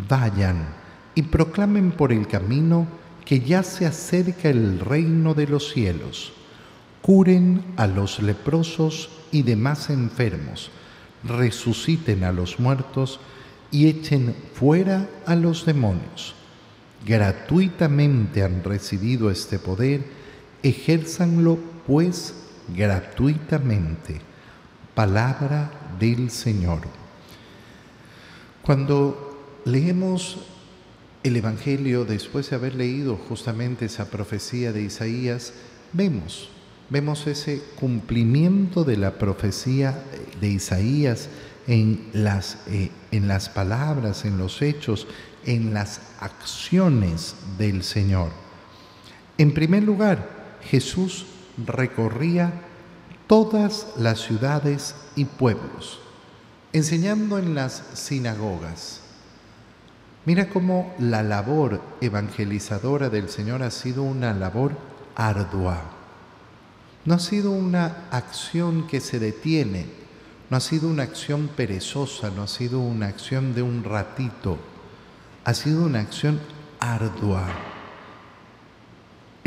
Vayan 0.08 0.68
y 1.16 1.24
proclamen 1.24 1.92
por 1.92 2.12
el 2.12 2.28
camino 2.28 2.88
que 3.26 3.40
ya 3.42 3.64
se 3.64 3.86
acerca 3.86 4.50
el 4.50 4.80
reino 4.80 5.34
de 5.34 5.48
los 5.48 5.72
cielos. 5.72 6.34
Curen 7.02 7.64
a 7.76 7.88
los 7.88 8.22
leprosos 8.22 9.10
y 9.32 9.44
demás 9.44 9.90
enfermos, 9.90 10.72
resuciten 11.24 12.24
a 12.24 12.32
los 12.32 12.60
muertos 12.60 13.20
y 13.72 13.88
echen 13.88 14.36
fuera 14.54 15.10
a 15.26 15.36
los 15.36 15.66
demonios. 15.66 16.36
Gratuitamente 17.06 18.44
han 18.44 18.64
recibido 18.64 19.30
este 19.30 19.60
poder, 19.60 20.06
ejérzanlo 20.64 21.58
pues 21.88 22.36
gratuitamente. 22.76 24.20
Palabra 24.94 25.72
del 26.00 26.30
Señor. 26.30 26.82
Cuando 28.62 29.62
leemos 29.64 30.40
el 31.24 31.38
Evangelio, 31.38 32.04
después 32.04 32.50
de 32.50 32.58
haber 32.58 32.76
leído 32.76 33.16
justamente 33.16 33.86
esa 33.86 34.10
profecía 34.10 34.74
de 34.74 34.82
Isaías, 34.82 35.54
vemos, 35.94 36.50
vemos 36.90 37.26
ese 37.28 37.62
cumplimiento 37.80 38.84
de 38.84 38.98
la 38.98 39.18
profecía 39.18 40.04
de 40.42 40.50
Isaías 40.50 41.30
en 41.68 42.10
las, 42.14 42.60
eh, 42.68 42.92
en 43.12 43.28
las 43.28 43.50
palabras, 43.50 44.26
en 44.26 44.38
los 44.38 44.62
hechos, 44.62 45.08
en 45.46 45.74
las 45.74 46.02
acciones 46.20 47.36
del 47.58 47.84
Señor. 47.84 48.32
En 49.38 49.54
primer 49.54 49.84
lugar, 49.84 50.58
Jesús 50.62 51.26
recorría 51.66 52.54
todas 53.28 53.88
las 53.98 54.20
ciudades 54.20 54.96
y 55.16 55.26
pueblos, 55.26 56.00
enseñando 56.74 57.38
en 57.38 57.56
las 57.56 57.84
sinagogas. 57.94 59.02
Mira 60.26 60.50
cómo 60.50 60.94
la 61.00 61.24
labor 61.24 61.82
evangelizadora 62.02 63.10
del 63.10 63.30
Señor 63.30 63.64
ha 63.64 63.72
sido 63.72 64.04
una 64.04 64.34
labor 64.34 64.78
ardua. 65.16 65.82
No 67.06 67.16
ha 67.16 67.20
sido 67.20 67.52
una 67.52 68.08
acción 68.12 68.88
que 68.88 69.00
se 69.00 69.20
detiene, 69.20 69.86
no 70.50 70.58
ha 70.58 70.60
sido 70.60 70.90
una 70.90 71.04
acción 71.04 71.48
perezosa, 71.48 72.30
no 72.30 72.44
ha 72.44 72.48
sido 72.48 72.80
una 72.80 73.08
acción 73.08 73.54
de 73.56 73.62
un 73.62 73.84
ratito, 73.84 74.58
ha 75.46 75.54
sido 75.54 75.84
una 75.84 76.02
acción 76.02 76.40
ardua. 76.80 77.48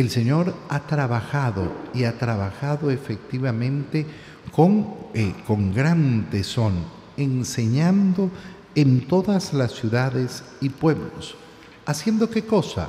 El 0.00 0.08
Señor 0.08 0.54
ha 0.70 0.86
trabajado 0.86 1.70
y 1.92 2.04
ha 2.04 2.16
trabajado 2.16 2.90
efectivamente 2.90 4.06
con, 4.50 4.94
eh, 5.12 5.34
con 5.46 5.74
gran 5.74 6.30
tesón, 6.30 6.72
enseñando 7.18 8.30
en 8.74 9.06
todas 9.06 9.52
las 9.52 9.72
ciudades 9.72 10.42
y 10.62 10.70
pueblos. 10.70 11.36
¿Haciendo 11.84 12.30
qué 12.30 12.46
cosa? 12.46 12.88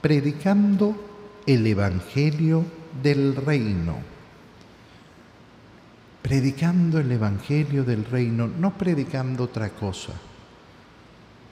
Predicando 0.00 0.96
el 1.46 1.64
Evangelio 1.68 2.64
del 3.00 3.36
reino. 3.36 3.98
Predicando 6.20 6.98
el 6.98 7.12
Evangelio 7.12 7.84
del 7.84 8.04
reino, 8.04 8.48
no 8.48 8.76
predicando 8.76 9.44
otra 9.44 9.70
cosa. 9.70 10.14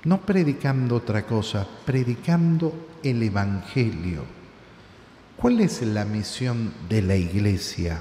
No 0.03 0.23
predicando 0.23 0.97
otra 0.97 1.25
cosa, 1.25 1.65
predicando 1.87 2.75
el 3.05 3.23
Evangelio. 3.23 4.38
¿Cuál 5.41 5.61
es 5.61 5.83
la 5.83 6.05
misión 6.05 6.75
de 6.89 7.01
la 7.03 7.17
iglesia? 7.17 8.01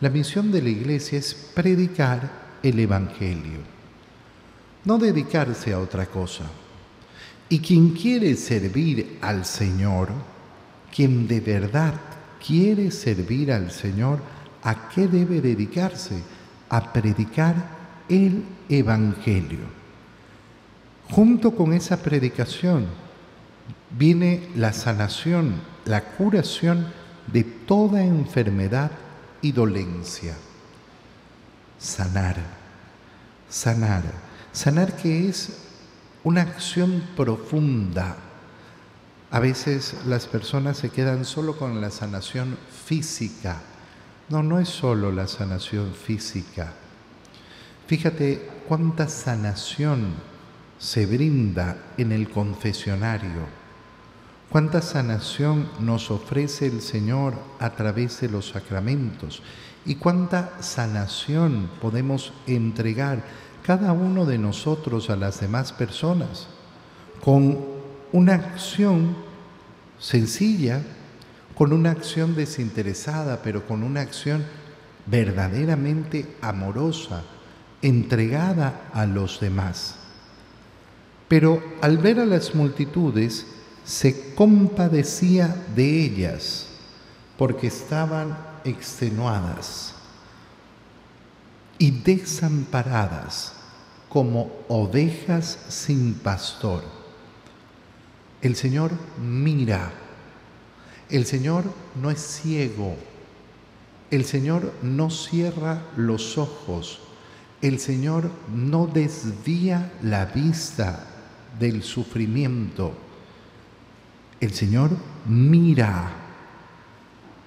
La 0.00 0.10
misión 0.10 0.50
de 0.50 0.62
la 0.62 0.70
iglesia 0.70 1.18
es 1.18 1.34
predicar 1.54 2.58
el 2.62 2.78
Evangelio 2.80 3.76
no 4.86 4.98
dedicarse 4.98 5.74
a 5.74 5.80
otra 5.80 6.06
cosa. 6.06 6.44
Y 7.48 7.58
quien 7.58 7.90
quiere 7.90 8.34
servir 8.36 9.18
al 9.20 9.44
Señor, 9.44 10.08
quien 10.94 11.28
de 11.28 11.40
verdad 11.40 11.94
quiere 12.44 12.90
servir 12.90 13.52
al 13.52 13.70
Señor, 13.70 14.20
¿a 14.62 14.88
qué 14.88 15.08
debe 15.08 15.40
dedicarse? 15.40 16.22
A 16.70 16.92
predicar 16.92 17.54
el 18.08 18.44
Evangelio. 18.68 19.66
Junto 21.10 21.54
con 21.54 21.72
esa 21.72 22.00
predicación 22.02 22.86
viene 23.90 24.48
la 24.54 24.72
sanación, 24.72 25.54
la 25.86 26.02
curación 26.02 26.86
de 27.26 27.42
toda 27.42 28.04
enfermedad 28.04 28.90
y 29.40 29.52
dolencia. 29.52 30.36
Sanar, 31.78 32.36
sanar 33.48 34.04
Sanar 34.56 34.96
que 34.96 35.28
es 35.28 35.50
una 36.24 36.40
acción 36.40 37.02
profunda. 37.14 38.16
A 39.30 39.38
veces 39.38 39.94
las 40.06 40.24
personas 40.26 40.78
se 40.78 40.88
quedan 40.88 41.26
solo 41.26 41.58
con 41.58 41.78
la 41.82 41.90
sanación 41.90 42.56
física. 42.86 43.60
No, 44.30 44.42
no 44.42 44.58
es 44.58 44.70
solo 44.70 45.12
la 45.12 45.28
sanación 45.28 45.92
física. 45.92 46.72
Fíjate 47.86 48.48
cuánta 48.66 49.08
sanación 49.08 50.14
se 50.78 51.04
brinda 51.04 51.76
en 51.98 52.12
el 52.12 52.30
confesionario, 52.30 53.46
cuánta 54.50 54.82
sanación 54.82 55.68
nos 55.80 56.10
ofrece 56.10 56.66
el 56.66 56.80
Señor 56.80 57.34
a 57.58 57.70
través 57.70 58.20
de 58.20 58.28
los 58.28 58.50
sacramentos 58.50 59.42
y 59.84 59.96
cuánta 59.96 60.52
sanación 60.60 61.70
podemos 61.80 62.32
entregar 62.46 63.22
cada 63.64 63.92
uno 63.92 64.24
de 64.24 64.38
nosotros 64.38 65.10
a 65.10 65.16
las 65.16 65.40
demás 65.40 65.72
personas 65.72 66.48
con 67.22 67.58
una 68.12 68.34
acción 68.34 69.16
sencilla, 69.98 70.82
con 71.54 71.72
una 71.72 71.90
acción 71.90 72.34
desinteresada, 72.34 73.40
pero 73.42 73.66
con 73.66 73.82
una 73.82 74.02
acción 74.02 74.44
verdaderamente 75.06 76.36
amorosa, 76.40 77.22
entregada 77.82 78.88
a 78.92 79.06
los 79.06 79.40
demás. 79.40 79.96
Pero 81.28 81.62
al 81.80 81.98
ver 81.98 82.20
a 82.20 82.26
las 82.26 82.54
multitudes, 82.54 83.46
se 83.86 84.34
compadecía 84.34 85.64
de 85.76 86.04
ellas, 86.04 86.66
porque 87.38 87.68
estaban 87.68 88.36
extenuadas 88.64 89.94
y 91.78 91.92
desamparadas 91.92 93.52
como 94.08 94.50
ovejas 94.66 95.58
sin 95.68 96.14
pastor. 96.14 96.82
El 98.42 98.56
Señor 98.56 98.90
mira. 99.22 99.92
El 101.08 101.24
Señor 101.24 101.64
no 101.94 102.10
es 102.10 102.20
ciego. 102.20 102.96
El 104.10 104.24
Señor 104.24 104.72
no 104.82 105.10
cierra 105.10 105.82
los 105.96 106.38
ojos. 106.38 107.00
El 107.62 107.78
Señor 107.78 108.30
no 108.52 108.88
desvía 108.88 109.92
la 110.02 110.26
vista 110.26 111.06
del 111.60 111.84
sufrimiento. 111.84 113.05
El 114.40 114.52
Señor 114.52 114.90
mira. 115.26 116.10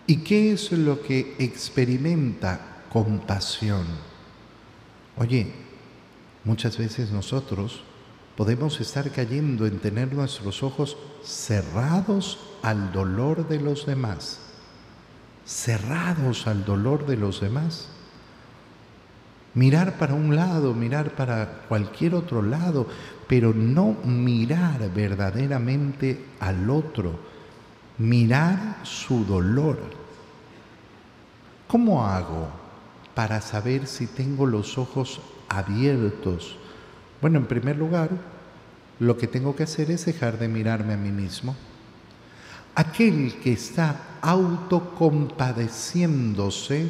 ¿Y 0.08 0.18
qué 0.18 0.54
es 0.54 0.72
lo 0.72 1.02
que 1.02 1.36
experimenta? 1.40 2.84
Compasión. 2.90 3.86
Oye, 5.18 5.54
Muchas 6.44 6.78
veces 6.78 7.12
nosotros 7.12 7.82
podemos 8.36 8.80
estar 8.80 9.12
cayendo 9.12 9.66
en 9.68 9.80
tener 9.80 10.14
nuestros 10.14 10.64
ojos 10.64 10.98
cerrados 11.24 12.40
al 12.62 12.92
dolor 12.92 13.48
de 13.48 13.60
los 13.60 13.86
demás, 13.86 14.40
cerrados 15.46 16.48
al 16.48 16.64
dolor 16.64 17.06
de 17.06 17.18
los 17.18 17.42
demás. 17.42 17.90
Mirar 19.56 19.98
para 19.98 20.14
un 20.14 20.36
lado, 20.36 20.74
mirar 20.74 21.12
para 21.12 21.64
cualquier 21.68 22.16
otro 22.16 22.42
lado, 22.42 22.88
pero 23.28 23.54
no 23.54 23.98
mirar 24.06 24.90
verdaderamente 24.94 26.26
al 26.40 26.70
otro, 26.70 27.20
mirar 27.98 28.78
su 28.84 29.26
dolor. 29.26 29.80
¿Cómo 31.68 32.06
hago 32.06 32.60
para 33.20 33.42
saber 33.42 33.86
si 33.86 34.08
tengo 34.08 34.46
los 34.46 34.78
ojos 34.78 35.20
abiertos. 35.50 36.56
Bueno, 37.20 37.40
en 37.40 37.48
primer 37.48 37.76
lugar, 37.76 38.12
lo 39.00 39.18
que 39.18 39.28
tengo 39.28 39.58
que 39.58 39.64
hacer 39.64 39.92
es 39.92 40.06
dejar 40.06 40.40
de 40.40 40.48
mirarme 40.48 40.94
a 40.94 40.98
mí 40.98 41.12
mismo. 41.12 41.54
Aquel 42.76 43.36
que 43.44 43.52
está 43.52 44.20
autocompadeciéndose 44.22 46.90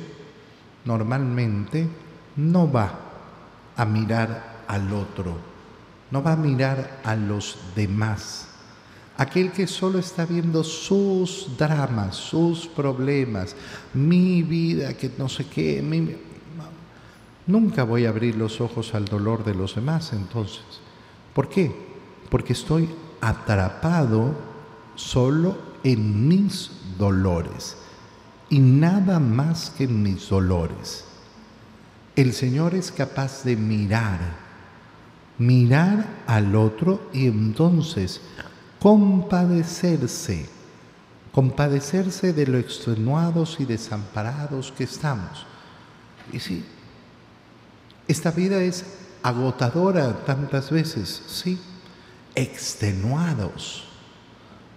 normalmente 0.86 1.88
no 2.39 2.71
va 2.71 2.91
a 3.75 3.86
mirar 3.86 4.63
al 4.67 4.93
otro, 4.93 5.36
no 6.12 6.23
va 6.23 6.34
a 6.34 6.38
mirar 6.38 7.02
a 7.04 7.15
los 7.15 7.58
demás. 7.75 8.47
Aquel 9.17 9.52
que 9.52 9.67
solo 9.67 9.99
está 9.99 10.25
viendo 10.25 10.63
sus 10.63 11.58
dramas, 11.58 12.15
sus 12.15 12.67
problemas, 12.67 13.56
mi 13.93 14.43
vida, 14.43 14.93
que 14.93 15.12
no 15.17 15.28
sé 15.28 15.45
qué, 15.47 15.82
mi, 15.82 16.15
Nunca 17.47 17.84
voy 17.84 18.06
a 18.06 18.10
abrir 18.10 18.36
los 18.36 18.62
ojos 18.62 18.93
al 18.93 19.06
dolor 19.06 19.43
de 19.43 19.56
los 19.56 19.73
demás 19.73 20.13
entonces. 20.13 20.62
¿Por 21.34 21.49
qué? 21.49 21.75
Porque 22.30 22.54
estoy 22.54 22.88
atrapado 23.21 24.36
solo 24.93 25.58
en 25.84 26.28
mis 26.28 26.69
dolores 26.99 27.75
y 28.52 28.60
nada 28.60 29.19
más 29.19 29.71
que 29.71 29.86
en 29.86 30.04
mis 30.04 30.30
dolores. 30.30 31.09
El 32.19 32.34
Señor 32.34 32.75
es 32.75 32.91
capaz 32.91 33.45
de 33.45 33.55
mirar, 33.55 34.19
mirar 35.38 36.05
al 36.27 36.53
otro 36.53 37.10
y 37.13 37.27
entonces 37.27 38.19
compadecerse, 38.77 40.49
compadecerse 41.32 42.34
de 42.34 42.45
lo 42.45 42.58
extenuados 42.58 43.55
y 43.62 43.65
desamparados 43.65 44.73
que 44.77 44.84
estamos. 44.84 45.45
Y 46.34 46.41
sí, 46.41 46.65
esta 48.05 48.32
vida 48.32 48.62
es 48.63 48.84
agotadora 49.23 50.25
tantas 50.25 50.71
veces, 50.71 51.23
sí. 51.25 51.58
extenuados. 52.36 53.88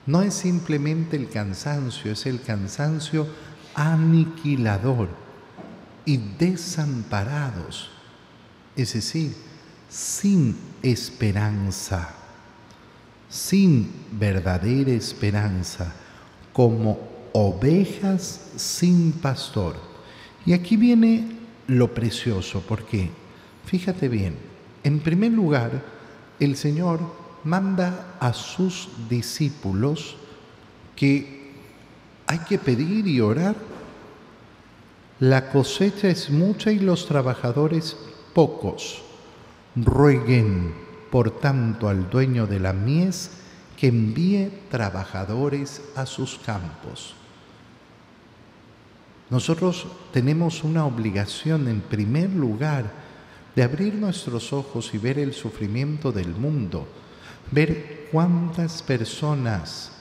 No 0.06 0.22
es 0.22 0.34
simplemente 0.34 1.16
el 1.16 1.28
cansancio, 1.28 2.12
es 2.12 2.24
el 2.26 2.40
cansancio 2.40 3.26
aniquilador 3.74 5.31
y 6.04 6.16
desamparados, 6.16 7.90
es 8.76 8.94
decir, 8.94 9.34
sin 9.88 10.56
esperanza, 10.82 12.14
sin 13.28 13.90
verdadera 14.12 14.90
esperanza, 14.90 15.92
como 16.52 16.98
ovejas 17.32 18.40
sin 18.56 19.12
pastor. 19.12 19.76
Y 20.44 20.52
aquí 20.52 20.76
viene 20.76 21.38
lo 21.66 21.94
precioso, 21.94 22.62
porque 22.66 23.10
fíjate 23.64 24.08
bien, 24.08 24.36
en 24.84 25.00
primer 25.00 25.32
lugar, 25.32 25.82
el 26.40 26.56
Señor 26.56 27.00
manda 27.44 28.16
a 28.20 28.32
sus 28.32 28.88
discípulos 29.08 30.16
que 30.96 31.52
hay 32.26 32.38
que 32.40 32.58
pedir 32.58 33.06
y 33.06 33.20
orar. 33.20 33.56
La 35.22 35.50
cosecha 35.50 36.08
es 36.08 36.30
mucha 36.30 36.72
y 36.72 36.80
los 36.80 37.06
trabajadores 37.06 37.96
pocos. 38.34 39.02
Rueguen, 39.76 40.74
por 41.12 41.38
tanto, 41.38 41.88
al 41.88 42.10
dueño 42.10 42.48
de 42.48 42.58
la 42.58 42.72
mies 42.72 43.30
que 43.76 43.86
envíe 43.86 44.50
trabajadores 44.68 45.80
a 45.94 46.06
sus 46.06 46.40
campos. 46.40 47.14
Nosotros 49.30 49.86
tenemos 50.12 50.64
una 50.64 50.86
obligación, 50.86 51.68
en 51.68 51.82
primer 51.82 52.30
lugar, 52.30 52.90
de 53.54 53.62
abrir 53.62 53.94
nuestros 53.94 54.52
ojos 54.52 54.92
y 54.92 54.98
ver 54.98 55.20
el 55.20 55.34
sufrimiento 55.34 56.10
del 56.10 56.34
mundo, 56.34 56.88
ver 57.52 58.08
cuántas 58.10 58.82
personas 58.82 59.92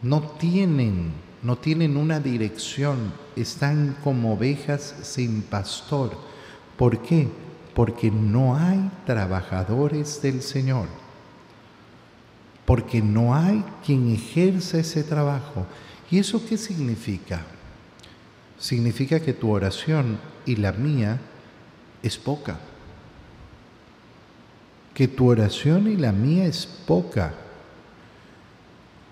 no 0.00 0.22
tienen, 0.22 1.12
no 1.42 1.56
tienen 1.56 1.96
una 1.96 2.20
dirección, 2.20 3.12
están 3.36 3.96
como 4.04 4.34
ovejas 4.34 4.94
sin 5.02 5.42
pastor. 5.42 6.16
¿Por 6.76 7.02
qué? 7.02 7.28
Porque 7.74 8.10
no 8.10 8.56
hay 8.56 8.90
trabajadores 9.06 10.20
del 10.22 10.42
Señor, 10.42 10.86
porque 12.64 13.00
no 13.00 13.34
hay 13.34 13.64
quien 13.84 14.12
ejerza 14.12 14.78
ese 14.78 15.02
trabajo. 15.02 15.66
¿Y 16.10 16.18
eso 16.18 16.44
qué 16.46 16.58
significa? 16.58 17.44
significa 18.60 19.18
que 19.18 19.32
tu 19.32 19.50
oración 19.50 20.20
y 20.44 20.56
la 20.56 20.72
mía 20.72 21.18
es 22.02 22.18
poca. 22.18 22.58
Que 24.94 25.08
tu 25.08 25.30
oración 25.30 25.90
y 25.90 25.96
la 25.96 26.12
mía 26.12 26.44
es 26.44 26.66
poca. 26.66 27.32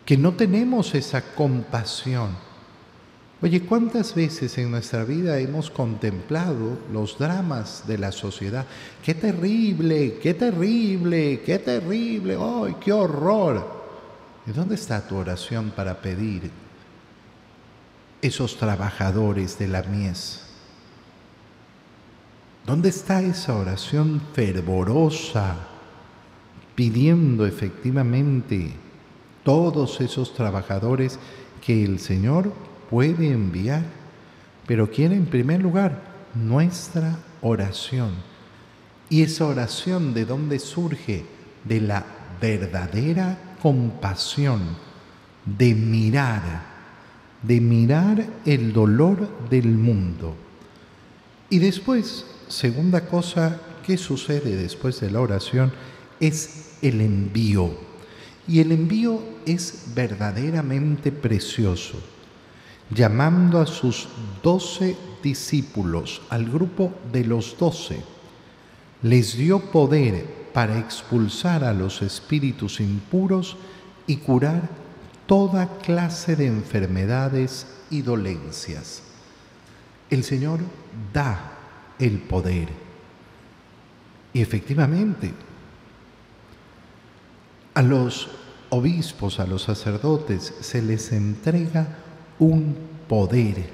Que 0.09 0.17
no 0.17 0.33
tenemos 0.33 0.95
esa 0.95 1.21
compasión. 1.35 2.31
Oye, 3.43 3.61
¿cuántas 3.61 4.15
veces 4.15 4.57
en 4.57 4.71
nuestra 4.71 5.05
vida 5.05 5.39
hemos 5.39 5.71
contemplado 5.71 6.79
los 6.91 7.19
dramas 7.19 7.85
de 7.87 7.99
la 7.99 8.11
sociedad? 8.11 8.65
¡Qué 9.05 9.13
terrible! 9.13 10.19
¡Qué 10.19 10.33
terrible! 10.33 11.43
¡Qué 11.45 11.59
terrible! 11.59 12.39
¡Ay, 12.41 12.77
qué 12.81 12.91
horror! 12.91 13.83
¿Y 14.47 14.53
dónde 14.53 14.77
está 14.77 15.07
tu 15.07 15.15
oración 15.15 15.73
para 15.77 16.01
pedir 16.01 16.51
esos 18.23 18.57
trabajadores 18.57 19.59
de 19.59 19.69
la 19.69 19.83
mies? 19.83 20.41
¿Dónde 22.65 22.89
está 22.89 23.21
esa 23.21 23.55
oración 23.55 24.23
fervorosa 24.33 25.55
pidiendo 26.75 27.45
efectivamente 27.45 28.88
todos 29.49 30.03
esos 30.03 30.35
trabajadores 30.35 31.19
que 31.65 31.83
el 31.83 32.01
Señor 32.01 32.53
puede 32.91 33.31
enviar? 33.31 33.83
Pero 34.67 34.91
quiere 34.91 35.17
en 35.17 35.25
primer 35.25 35.63
lugar 35.63 36.03
nuestra 36.35 37.19
oración. 37.41 38.11
¿Y 39.09 39.23
esa 39.23 39.47
oración 39.47 40.13
de 40.13 40.27
dónde 40.27 40.59
surge? 40.59 41.25
De 41.65 41.81
la 41.81 42.05
verdadera 42.43 43.57
compasión, 43.63 44.61
de 45.47 45.75
mirar 45.75 46.77
de 47.43 47.61
mirar 47.61 48.27
el 48.45 48.75
dolor 48.75 49.49
del 49.49 49.69
mundo. 49.69 50.35
Y 51.49 51.59
después, 51.59 52.27
segunda 52.49 53.07
cosa 53.07 53.61
que 53.87 53.97
sucede 53.97 54.57
después 54.57 55.01
de 55.01 55.11
la 55.11 55.21
oración 55.21 55.73
es 56.21 56.75
el 56.83 57.01
envío. 57.01 57.88
Y 58.49 58.61
el 58.61 58.73
envío 58.73 59.21
es 59.47 59.85
verdaderamente 59.95 61.13
precioso. 61.13 62.01
Llamando 62.91 63.61
a 63.61 63.67
sus 63.67 64.09
doce 64.43 64.97
discípulos, 65.23 66.23
al 66.31 66.51
grupo 66.51 66.95
de 67.13 67.25
los 67.25 67.57
doce, 67.59 68.03
les 69.03 69.37
dio 69.37 69.61
poder 69.71 70.49
para 70.55 70.79
expulsar 70.79 71.63
a 71.63 71.75
los 71.75 72.01
espíritus 72.01 72.81
impuros 72.81 73.57
y 74.07 74.17
curar 74.17 74.71
toda 75.27 75.79
clase 75.79 76.35
de 76.35 76.47
enfermedades 76.47 77.67
y 77.91 78.01
dolencias. 78.01 79.03
El 80.09 80.25
Señor 80.25 80.61
da 81.13 81.53
el 81.99 82.19
poder. 82.19 82.69
Y 84.33 84.41
efectivamente, 84.41 85.33
a 87.79 87.83
los 87.83 88.29
obispos, 88.71 89.39
a 89.39 89.47
los 89.47 89.63
sacerdotes, 89.63 90.53
se 90.63 90.83
les 90.83 91.13
entrega 91.13 91.87
un 92.41 92.77
poder. 93.07 93.71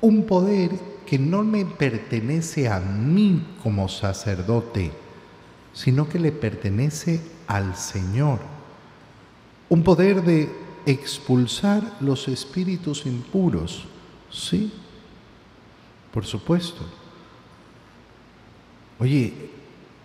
Un 0.00 0.26
poder 0.26 0.70
que 1.04 1.18
no 1.18 1.42
me 1.42 1.64
pertenece 1.64 2.68
a 2.68 2.78
mí 2.78 3.44
como 3.64 3.88
sacerdote, 3.88 4.92
sino 5.72 6.08
que 6.08 6.20
le 6.20 6.30
pertenece 6.30 7.20
al 7.48 7.74
Señor. 7.74 8.38
Un 9.70 9.82
poder 9.82 10.22
de 10.22 10.48
expulsar 10.86 11.96
los 11.98 12.28
espíritus 12.28 13.06
impuros. 13.06 13.88
Sí, 14.30 14.72
por 16.12 16.24
supuesto. 16.24 16.82
Oye, 19.00 19.50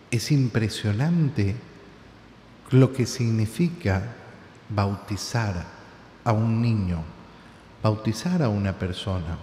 es 0.09 0.31
impresionante 0.31 1.55
lo 2.71 2.93
que 2.93 3.05
significa 3.05 4.15
bautizar 4.69 5.65
a 6.23 6.31
un 6.31 6.61
niño, 6.61 7.03
bautizar 7.83 8.41
a 8.41 8.49
una 8.49 8.77
persona. 8.77 9.37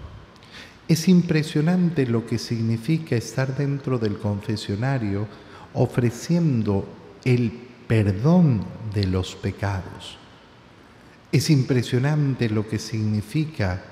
Es 0.89 1.09
impresionante 1.09 2.07
lo 2.07 2.27
que 2.27 2.39
significa 2.39 3.17
estar 3.17 3.55
dentro 3.55 3.99
del 3.99 4.19
confesionario 4.19 5.29
ofreciendo 5.75 6.89
el 7.25 7.53
perdón 7.87 8.65
de 8.95 9.07
los 9.07 9.35
pecados. 9.35 10.17
Es 11.31 11.51
impresionante 11.51 12.49
lo 12.49 12.67
que 12.67 12.79
significa 12.79 13.83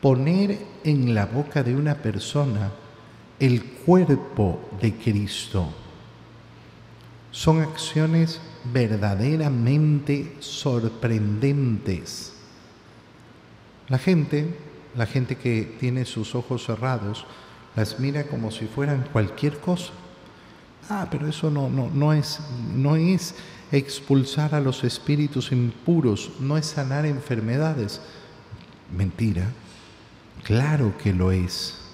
poner 0.00 0.58
en 0.84 1.14
la 1.14 1.26
boca 1.26 1.62
de 1.62 1.76
una 1.76 1.96
persona 1.96 2.72
el 3.38 3.62
cuerpo 3.62 4.70
de 4.80 4.94
Cristo. 4.94 5.68
Son 7.30 7.60
acciones 7.60 8.40
verdaderamente 8.72 10.36
sorprendentes. 10.40 12.32
La 13.88 13.98
gente, 13.98 14.56
la 14.96 15.06
gente 15.06 15.36
que 15.36 15.76
tiene 15.78 16.04
sus 16.04 16.34
ojos 16.34 16.64
cerrados, 16.64 17.26
las 17.74 18.00
mira 18.00 18.24
como 18.24 18.50
si 18.50 18.66
fueran 18.66 19.06
cualquier 19.12 19.58
cosa. 19.58 19.92
Ah, 20.88 21.08
pero 21.10 21.28
eso 21.28 21.50
no, 21.50 21.68
no, 21.68 21.90
no 21.90 22.12
es, 22.12 22.40
no 22.74 22.96
es 22.96 23.34
expulsar 23.72 24.54
a 24.54 24.60
los 24.60 24.84
espíritus 24.84 25.52
impuros, 25.52 26.32
no 26.40 26.56
es 26.56 26.66
sanar 26.66 27.06
enfermedades. 27.06 28.00
Mentira, 28.96 29.50
claro 30.44 30.96
que 30.98 31.12
lo 31.12 31.32
es. 31.32 31.85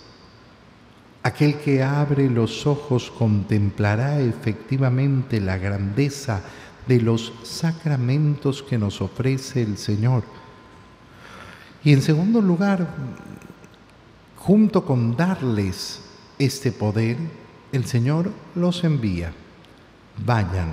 Aquel 1.23 1.59
que 1.59 1.83
abre 1.83 2.29
los 2.29 2.67
ojos 2.67 3.11
contemplará 3.11 4.21
efectivamente 4.21 5.41
la 5.41 5.57
grandeza 5.57 6.43
de 6.89 7.01
los 7.01 7.33
sacramentos 7.45 8.63
que 8.63 8.77
nos 8.77 9.01
ofrece 9.01 9.63
el 9.63 9.79
Señor. 9.79 10.25
Y 11.85 11.93
en 11.93 12.03
segundo 12.03 12.41
lugar, 12.41 12.89
junto 14.37 14.85
con 14.85 15.17
darles 15.17 16.01
este 16.39 16.73
poder, 16.73 17.17
el 17.71 17.85
Señor 17.85 18.33
los 18.57 18.83
envía. 18.83 19.33
Vayan 20.25 20.73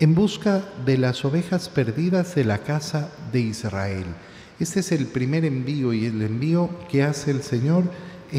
en 0.00 0.14
busca 0.14 0.64
de 0.84 0.96
las 0.96 1.24
ovejas 1.24 1.68
perdidas 1.68 2.34
de 2.34 2.44
la 2.44 2.58
casa 2.58 3.10
de 3.32 3.40
Israel. 3.40 4.06
Este 4.58 4.80
es 4.80 4.92
el 4.92 5.06
primer 5.06 5.44
envío 5.44 5.92
y 5.92 6.06
el 6.06 6.22
envío 6.22 6.70
que 6.88 7.02
hace 7.02 7.30
el 7.30 7.42
Señor 7.42 7.84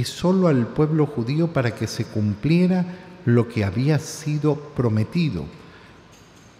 solo 0.04 0.47
al 0.47 0.67
pueblo 0.67 1.06
judío 1.06 1.52
para 1.54 1.75
que 1.75 1.88
se 1.88 2.06
cumpliera 2.06 2.86
lo 3.25 3.47
que 3.47 3.63
había 3.63 3.99
sido 3.99 4.56
prometido. 4.56 5.45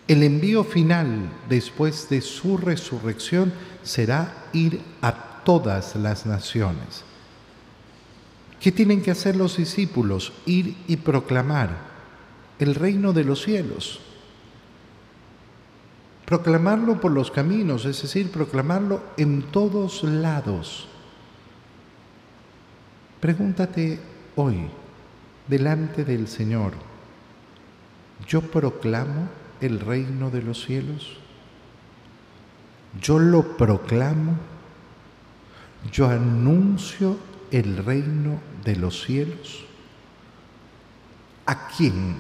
El 0.08 0.24
envío 0.24 0.64
final 0.64 1.30
después 1.48 2.10
de 2.10 2.22
su 2.22 2.58
resurrección 2.58 3.54
será 3.84 4.48
ir 4.54 4.82
a 5.02 5.44
todas 5.44 5.96
las 5.96 6.26
naciones. 6.26 7.04
¿Qué 8.60 8.72
tienen 8.72 9.02
que 9.02 9.12
hacer 9.12 9.36
los 9.36 9.58
discípulos? 9.58 10.34
Ir 10.46 10.76
y 10.88 10.98
proclamar 10.98 11.78
el 12.60 12.76
reino 12.76 13.14
de 13.14 13.24
los 13.24 13.44
cielos. 13.44 14.02
Proclamarlo 16.26 17.00
por 17.00 17.12
los 17.12 17.32
caminos, 17.32 17.86
es 17.86 18.02
decir, 18.02 18.32
proclamarlo 18.32 19.02
en 19.18 19.44
todos 19.44 20.04
lados. 20.04 20.89
Pregúntate 23.20 24.00
hoy, 24.38 24.68
delante 25.48 26.06
del 26.06 26.28
Señor, 26.28 26.72
¿yo 28.28 28.42
proclamo 28.42 29.28
el 29.60 29.82
reino 29.82 30.30
de 30.30 30.42
los 30.42 30.64
cielos? 30.64 31.18
Yo 33.02 33.20
lo 33.20 33.58
proclamo, 33.58 34.38
yo 35.92 36.08
anuncio 36.08 37.18
el 37.52 37.78
reino 37.84 38.40
de 38.64 38.76
los 38.78 39.04
cielos. 39.04 39.66
¿A 41.46 41.68
quién? 41.68 42.16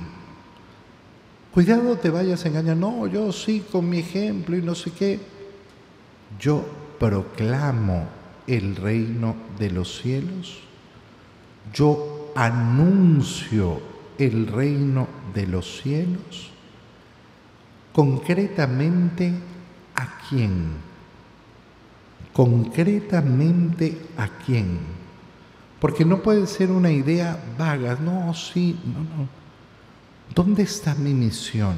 Cuidado 1.53 1.97
te 1.97 2.09
vayas 2.09 2.43
a 2.43 2.49
engañar. 2.49 2.77
No, 2.77 3.07
yo 3.07 3.31
sí 3.31 3.63
con 3.71 3.89
mi 3.89 3.99
ejemplo 3.99 4.57
y 4.57 4.61
no 4.61 4.75
sé 4.75 4.91
qué. 4.91 5.19
Yo 6.39 6.65
proclamo 6.99 8.07
el 8.47 8.75
reino 8.75 9.35
de 9.57 9.71
los 9.71 10.01
cielos. 10.01 10.68
Yo 11.73 12.31
anuncio 12.35 13.81
el 14.17 14.47
reino 14.47 15.07
de 15.33 15.47
los 15.47 15.81
cielos 15.81 16.51
concretamente 17.93 19.33
a 19.95 20.19
quién. 20.29 20.69
Concretamente 22.33 23.97
a 24.17 24.27
quién. 24.45 24.79
Porque 25.79 26.05
no 26.05 26.21
puede 26.21 26.47
ser 26.47 26.71
una 26.71 26.91
idea 26.91 27.37
vaga, 27.57 27.97
no, 27.99 28.33
sí, 28.33 28.79
no, 28.85 28.99
no. 28.99 29.27
¿Dónde 30.33 30.63
está 30.63 30.95
mi 30.95 31.13
misión? 31.13 31.75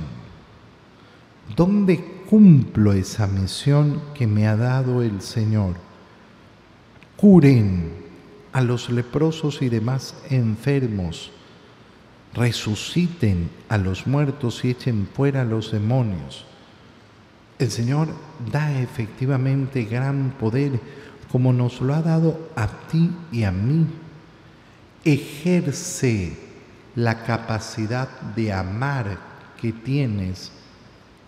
¿Dónde 1.55 2.23
cumplo 2.29 2.93
esa 2.93 3.27
misión 3.27 4.01
que 4.13 4.27
me 4.27 4.47
ha 4.47 4.55
dado 4.55 5.01
el 5.01 5.21
Señor? 5.21 5.75
Curen 7.15 8.00
a 8.53 8.61
los 8.61 8.89
leprosos 8.89 9.61
y 9.61 9.69
demás 9.69 10.15
enfermos 10.29 11.31
resuciten 12.33 13.49
a 13.69 13.77
los 13.77 14.07
muertos 14.07 14.63
y 14.63 14.71
echen 14.71 15.07
fuera 15.13 15.41
a 15.41 15.45
los 15.45 15.71
demonios. 15.71 16.45
El 17.59 17.71
Señor 17.71 18.07
da 18.51 18.79
efectivamente 18.79 19.83
gran 19.83 20.31
poder 20.39 20.79
como 21.31 21.53
nos 21.53 21.81
lo 21.81 21.93
ha 21.93 22.01
dado 22.01 22.49
a 22.55 22.67
ti 22.89 23.11
y 23.31 23.43
a 23.43 23.51
mí. 23.51 23.85
Ejerce 25.03 26.37
la 26.95 27.23
capacidad 27.23 28.09
de 28.35 28.51
amar 28.51 29.17
que 29.59 29.71
tienes 29.71 30.51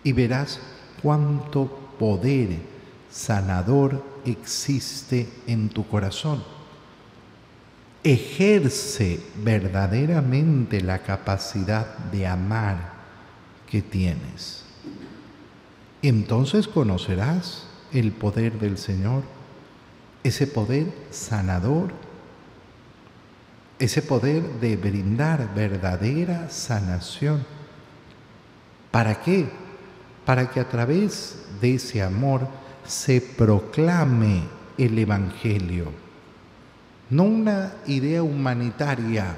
y 0.02 0.12
verás 0.12 0.60
cuánto 1.02 1.66
poder 1.98 2.58
sanador 3.10 4.02
existe 4.24 5.28
en 5.46 5.68
tu 5.68 5.86
corazón 5.86 6.42
ejerce 8.04 9.18
verdaderamente 9.42 10.82
la 10.82 10.98
capacidad 10.98 11.96
de 12.12 12.26
amar 12.26 12.92
que 13.68 13.80
tienes. 13.80 14.62
Entonces 16.02 16.68
conocerás 16.68 17.66
el 17.92 18.12
poder 18.12 18.58
del 18.58 18.76
Señor, 18.76 19.22
ese 20.22 20.46
poder 20.46 20.92
sanador, 21.10 21.92
ese 23.78 24.02
poder 24.02 24.42
de 24.60 24.76
brindar 24.76 25.54
verdadera 25.54 26.50
sanación. 26.50 27.44
¿Para 28.90 29.22
qué? 29.22 29.48
Para 30.26 30.50
que 30.50 30.60
a 30.60 30.68
través 30.68 31.38
de 31.60 31.76
ese 31.76 32.02
amor 32.02 32.46
se 32.86 33.22
proclame 33.22 34.42
el 34.76 34.98
Evangelio 34.98 36.04
no 37.10 37.24
una 37.24 37.74
idea 37.86 38.22
humanitaria. 38.22 39.36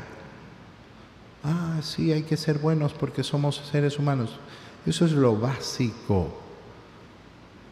Ah, 1.43 1.79
sí, 1.83 2.13
hay 2.13 2.23
que 2.23 2.37
ser 2.37 2.59
buenos 2.59 2.93
porque 2.93 3.23
somos 3.23 3.57
seres 3.71 3.99
humanos. 3.99 4.39
Eso 4.85 5.05
es 5.05 5.13
lo 5.13 5.37
básico. 5.37 6.41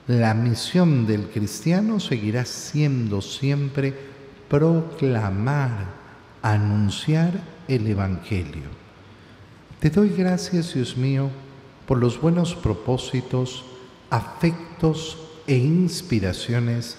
La 0.07 0.35
misión 0.35 1.07
del 1.07 1.29
cristiano 1.29 1.99
seguirá 1.99 2.45
siendo 2.45 3.23
siempre 3.23 3.95
proclamar, 4.49 5.87
anunciar 6.43 7.33
el 7.69 7.87
Evangelio. 7.87 8.69
Te 9.81 9.91
doy 9.91 10.11
gracias, 10.11 10.75
Dios 10.75 10.97
mío, 10.97 11.31
por 11.87 11.99
los 11.99 12.21
buenos 12.21 12.55
propósitos, 12.55 13.65
afectos 14.11 15.19
e 15.47 15.57
inspiraciones 15.57 16.99